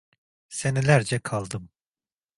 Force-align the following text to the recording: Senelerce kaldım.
Senelerce 0.49 1.19
kaldım. 1.19 1.69